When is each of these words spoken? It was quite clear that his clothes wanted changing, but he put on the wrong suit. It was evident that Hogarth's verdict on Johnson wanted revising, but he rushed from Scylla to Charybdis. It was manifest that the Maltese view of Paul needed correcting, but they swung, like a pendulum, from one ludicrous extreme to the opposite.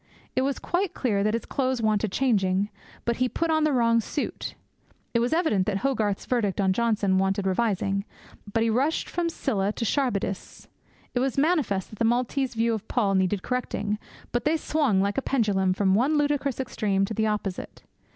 It 0.35 0.41
was 0.41 0.57
quite 0.57 0.95
clear 0.95 1.23
that 1.23 1.35
his 1.35 1.45
clothes 1.45 1.79
wanted 1.79 2.11
changing, 2.11 2.69
but 3.05 3.17
he 3.17 3.29
put 3.29 3.51
on 3.51 3.65
the 3.65 3.71
wrong 3.71 3.99
suit. 3.99 4.55
It 5.13 5.19
was 5.19 5.31
evident 5.31 5.67
that 5.67 5.77
Hogarth's 5.85 6.25
verdict 6.25 6.59
on 6.59 6.73
Johnson 6.73 7.19
wanted 7.19 7.45
revising, 7.45 8.03
but 8.51 8.63
he 8.63 8.69
rushed 8.71 9.07
from 9.07 9.29
Scylla 9.29 9.71
to 9.73 9.85
Charybdis. 9.85 10.67
It 11.13 11.19
was 11.19 11.37
manifest 11.37 11.91
that 11.91 11.99
the 11.99 12.05
Maltese 12.05 12.55
view 12.55 12.73
of 12.73 12.87
Paul 12.87 13.13
needed 13.13 13.43
correcting, 13.43 13.99
but 14.31 14.43
they 14.43 14.57
swung, 14.57 15.03
like 15.03 15.19
a 15.19 15.21
pendulum, 15.21 15.71
from 15.71 15.93
one 15.93 16.17
ludicrous 16.17 16.59
extreme 16.59 17.05
to 17.05 17.13
the 17.13 17.27
opposite. 17.27 17.83